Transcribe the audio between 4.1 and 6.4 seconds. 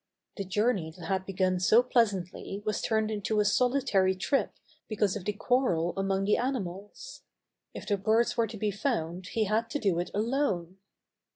trip because of the quarrel among the